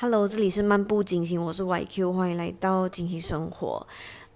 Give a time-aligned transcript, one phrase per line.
[0.00, 3.84] Hello，这里是漫步金星，我是 YQ，欢迎来到金星生活。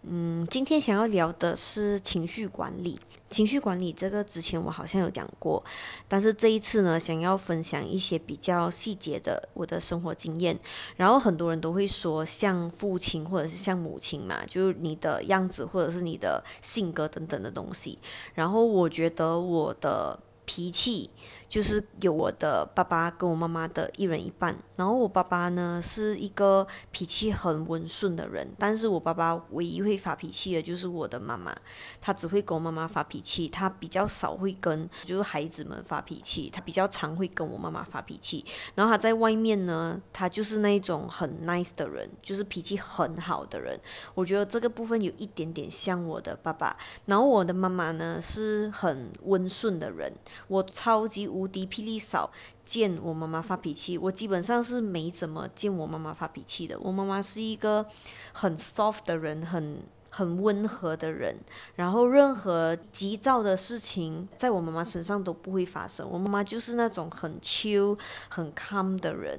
[0.03, 2.99] 嗯，今天想要聊的是情绪管理。
[3.31, 5.62] 情绪管理这个之前我好像有讲过，
[6.08, 10.59] 但是这一次呢，想要分享一些比较细节的我的生活经验。
[10.96, 17.96] 然后很多人都会说像父亲或者是像母亲嘛，就是你的样子或者是你的性格等等的东西。
[18.34, 21.11] 然后我觉得我的脾气。
[21.52, 31.55] 就是有我的爸爸跟我妈妈的一人一半，然后我爸爸呢是一个脾气很温顺的人，但是我爸爸唯一会发脾气的就是我的妈妈，
[32.01, 38.43] 他只会跟我妈妈发脾气，他比较少会跟就是孩子们发脾气，他比较常会跟我妈妈发脾气。
[38.74, 43.79] 然后他在外面呢，他就是那种很 nice 的人，就是脾气很好的人。
[44.15, 50.10] 我觉得这个部分有一点点像我的爸爸，然后我的妈妈呢是很温顺的人，
[50.48, 51.46] 我超级无。
[51.52, 52.30] 敌霹雳少
[52.64, 56.78] 见我妈妈发脾气，我基本上是没怎么见我妈妈发脾气的。
[56.80, 57.84] 我妈妈是一个
[58.32, 61.37] 很 soft 的人，很很温和的人，
[61.74, 66.09] 然后任何急躁的事情在我妈妈身上都不会发生。
[66.09, 67.98] 我妈妈就是那种很 chill、
[68.31, 69.39] 很 calm 的人。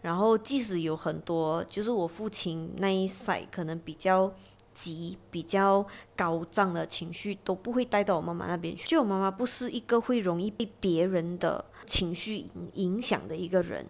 [0.00, 4.32] 然后即使有很多，就是我父亲那一赛可能比较。
[4.74, 13.86] 及比较高涨的情绪都不会带到我妈妈那边去，就我妈妈不是一个会容易被别人的情绪影影响的一个人。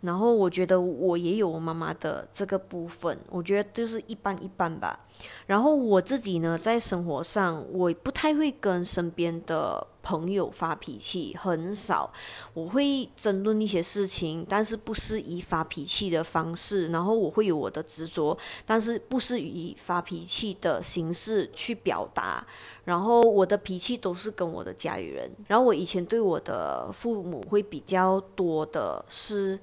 [0.00, 4.98] 然后我觉得我也有我妈妈的这个部分，我觉得就是一般一般吧。
[5.46, 12.12] 然后我自己呢，在生活上我不太会跟身边的朋友发脾气，很少。
[12.52, 16.88] 我会争论一些事情，但是不是以发脾气的方式。
[16.88, 18.36] 然后我会有我的执着，
[18.66, 22.46] 但是不是以发脾气的形式去表达。
[22.84, 25.30] 然后我的脾气都是跟我的家里人。
[25.46, 29.58] 然后我以前对我的父母会比较多的是。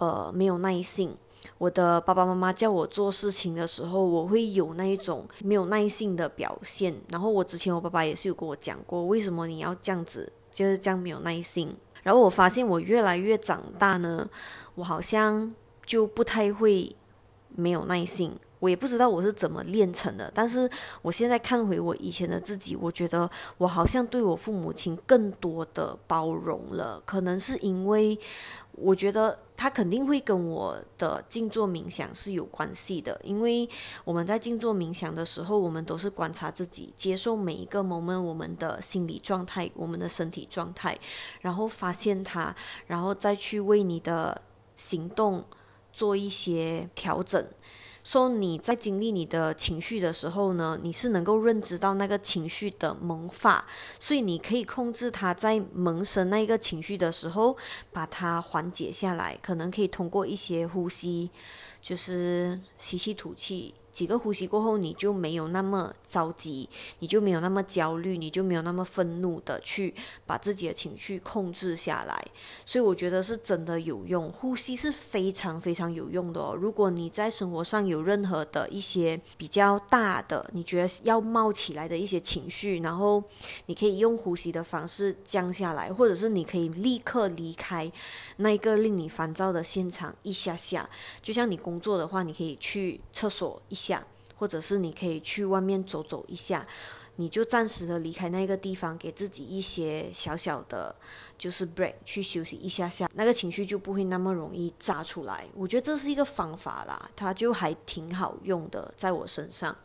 [0.00, 1.14] 呃，没有耐性。
[1.60, 6.94] 我的爸爸妈妈叫我做事情的时候，我会有那一种没有耐性的表现。
[7.10, 11.76] 然后我之前我爸爸也是有跟我讲过，为什么你要这样子，就是这样没有耐性。
[12.02, 14.26] 然后我发现我越来越长大呢，
[14.74, 16.96] 我好像就不太会
[17.54, 18.32] 没有耐性。
[18.58, 20.70] 我也不知道我是怎么练成的，但是
[21.02, 27.02] 我现在看回我以前的自己，我觉得我好像对我父母亲更多的包容了。
[27.04, 28.18] 可能是因为
[28.72, 33.68] 我觉得他肯定会跟我的静坐冥想是有关系的，因为
[34.04, 40.98] 我们在静坐冥想的时候，我们都是观察自己，接受每一个 moment 我们的心理状态、我们的身体状态，
[41.42, 42.56] 然后发现它，
[42.86, 44.40] 然后再去为你的
[44.76, 45.44] 行动
[45.92, 47.46] 做一些调整。
[48.10, 53.64] 说你在经历你的情绪的时候呢，你是能够认知到那个情绪的萌发，
[54.00, 57.56] 所以你可以控制它在萌生那个情绪的时候，
[57.92, 61.30] 把它缓解下来，可能可以通过一些呼吸，
[61.80, 63.72] 就是吸气吐气。
[64.00, 66.66] 几个呼吸过后，你就没有那么着急，
[67.00, 69.94] 你就没有那么焦虑，你就没有那么愤怒的去
[70.24, 72.26] 把自己的情绪控制下来。
[72.64, 76.56] 所以我觉得是真的有用，呼吸是非常非常有用的哦。
[76.58, 83.22] 如果你在生活上有任何的一些比较大的，你觉得要冒起来的一些情绪，然后
[83.66, 87.92] 你可以用呼吸的方式降下来，或者是你可以立刻离开
[88.38, 90.88] 那一个令你烦躁的现场一下下。
[91.20, 93.74] 就像你工作的话，你可以去厕所一。
[93.80, 93.89] 下，
[94.36, 96.66] 或者是你可以去外面走走一下，
[97.16, 100.94] 你就暂时的离开那个地方，给自己一些小小的，
[101.36, 105.44] 就是 break 去休息一下下，那个情绪就不会那么容易炸出来。
[105.54, 109.76] 我觉得这是一个方法啦，它就还挺好用的，在我身上。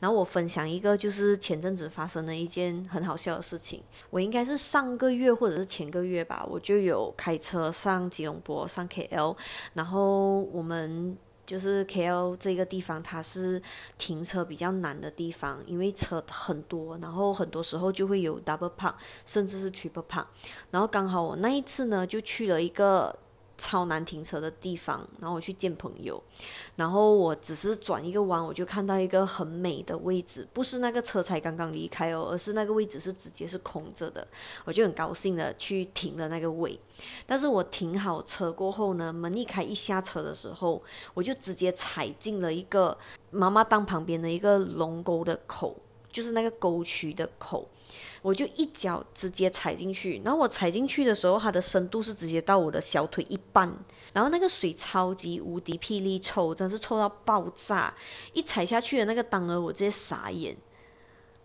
[0.00, 3.82] 然后我分享一个，就是前阵子发生的一件很好笑的事情。
[4.08, 9.36] 我应该是上个月或者是前个月吧，我就有开车上吉隆坡上 KL，
[9.74, 11.18] 然后我们。
[11.48, 13.60] 就是 K L 这个地方，它是
[13.96, 18.94] 停车比较难的地方，因为车很多，然后很多时候就会有 double park，
[19.24, 20.26] 甚至是 triple park。
[20.70, 23.18] 然后刚好我那一次呢，就去了一个。
[23.58, 26.22] 超难停车的地方，然后我去见朋友，
[26.76, 34.26] 然后我只是转一个弯，我就看到一个很美的位置，不是那个车才刚刚离开哦，而是那个位置是直接是空着的，
[34.64, 36.78] 我就很高兴的去停了那个位。
[37.26, 40.80] 但是我停好车过后呢，门一开一下车的时候，
[41.12, 42.96] 我就直接踩进了一个
[43.30, 45.76] 妈妈档旁边的一个龙沟的口，
[46.12, 47.68] 就是那个沟渠的口。
[48.22, 53.72] 我就一脚直接踩进去，然后我踩进去的时候，它的深度是直接到我的小腿一半，
[54.12, 57.94] 然后那个水超级无敌霹雳臭，真是臭到爆炸！
[58.32, 60.56] 一踩下去的那个当儿，我直接傻眼，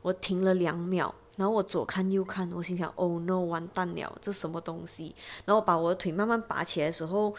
[0.02, 5.16] 我停了两秒，然后我左看右看，我心想：Oh no，完蛋了，这什么东西？
[5.46, 7.34] 然后把我的腿慢慢拔起来的时候。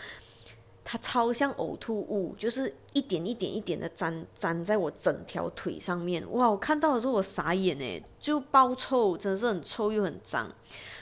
[0.85, 6.23] 它超像呕吐物，就是一点一点一点的粘粘在我整条腿上面。
[6.33, 6.51] 哇！
[6.51, 10.47] 我看到的时候我傻眼诶，就爆臭，真的是很臭又很脏。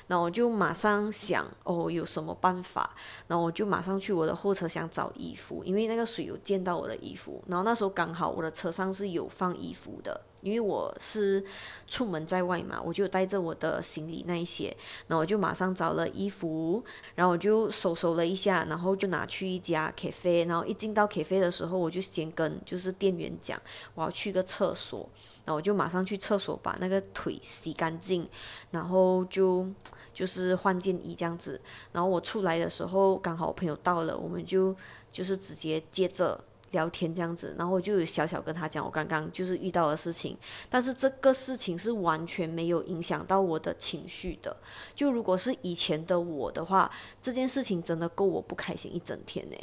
[0.06, 2.94] 然后我就马上想，哦，有什么办法？
[3.26, 7.43] 然后我就马上去我的后车厢找衣服，因为那个水有溅到我的衣服。
[7.49, 10.20] 然后那时候刚好我的车上是有放衣服的。
[10.42, 11.42] 因为我是
[11.86, 16.84] 出门在外嘛，我就带着我的行李那一些，然后我就马上找了衣服，
[17.14, 23.60] 然后我就搜搜了一下，然后就拿去一家 cafe，然后一进到 cafe 的时候，我就先跟就是店员讲，
[23.94, 25.08] 我要去个厕所，
[25.44, 28.28] 然后我就马上去厕所把那个腿洗干净，
[28.72, 29.66] 然后就
[30.12, 31.60] 就是换件衣这样子，
[31.92, 34.74] 然后我出来的时候刚好我朋友到了，我们就
[35.12, 36.42] 就是直接接着。
[36.72, 40.36] 聊天这样子，然后我就有小小跟他讲我刚刚就是遇到的事情，
[40.69, 44.56] 但是这个事情是完全没有影响到我的情绪的。
[44.94, 46.90] 就如果是以前的我的话，
[47.22, 49.56] 这件事情真的够我不开心一整天呢。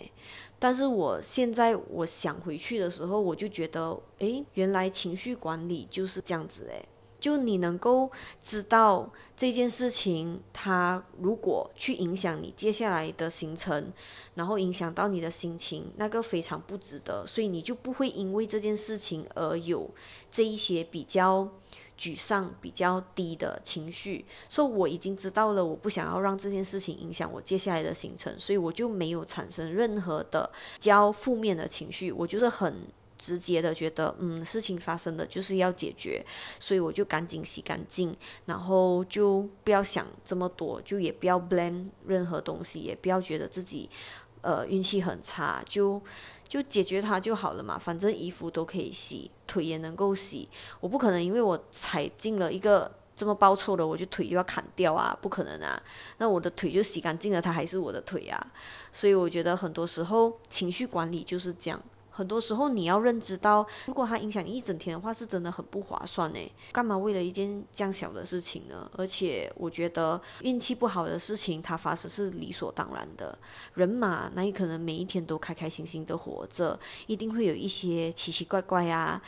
[0.58, 6.88] 但是我现在我想回去的时候，我就觉得，诶，原来情绪管理就是这样子诶。
[7.20, 8.10] 就你能够
[8.42, 13.92] 知道这件事情，它如果去影响你接下来的行程，
[14.36, 19.90] 然后影响到你的心情，那个非常不值得，所以你就不会因为这件事情而有
[20.32, 21.50] 这一些比较
[21.98, 24.26] 沮丧、比较低的情绪。
[24.48, 30.50] 说我已经知道了，我不想要让这件事情影响我接下来的行程，所以我就没有产生任何的
[30.80, 32.74] 较负面的情绪，我就是很。
[33.20, 36.26] 直接的觉得，嗯，事情发生的就是要解决，
[36.58, 43.90] 所以我就赶紧洗干净，然后就不要想这么多，就也不要 blame 任何东西，也不要觉得自己，
[44.42, 46.02] 呃，运气很差，就
[46.48, 47.78] 就解决它就好了嘛。
[47.78, 50.48] 反正衣服都可以洗，腿也能够洗，
[50.80, 55.84] 我不可能因为我踩进了一个这么包臭的，我就腿就要砍掉啊，不可能啊。
[56.20, 58.52] 那我的腿就洗干净了，它还是我的腿啊。
[58.94, 61.78] 所以我觉得很多时候情绪管理就是这样。
[62.20, 66.52] 很多时候你要认知到，如果它影响你一整天的话，是真的很不划算诶。
[66.74, 68.92] 干嘛为了一件这样小的事情呢？
[68.98, 73.40] 而且我觉得运气不好的事情它发生是理所当然的。
[73.74, 76.78] 人嘛，哪有可能每一天都开开心心的活着？
[77.08, 79.22] 一定会有一些奇奇怪怪啊、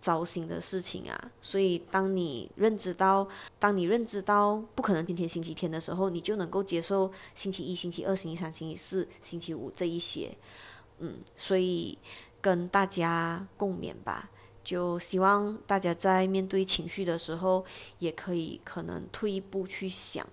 [0.00, 1.30] 糟心的事情啊。
[1.42, 3.28] 所以当你认知到，
[3.58, 10.34] 当你认知到不可能天天星期天的时候，你就能够接受星期一、星期二、星期三、星期四、星期五这一些。
[10.98, 11.98] 嗯，所以
[12.40, 14.30] 跟大家共勉吧，
[14.62, 17.64] 就希望大家在面对情绪的时候，
[17.98, 20.26] 也可以可能退一步去想，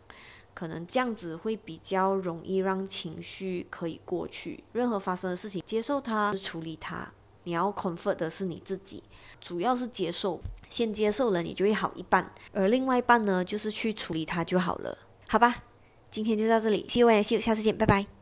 [0.53, 4.63] 可能这样子会比较容易让情绪可以过去。
[4.73, 7.11] 任何发生的事情，接受它，处理它。
[7.43, 9.01] 你要 comfort 的是你自己，
[9.39, 14.95] 主要是接受，先接受了，你就会好一半，而另外一半呢，就是去处理它就好了，
[15.27, 15.63] 好吧？
[16.11, 18.20] 今天就到这里，希望下次见，拜拜。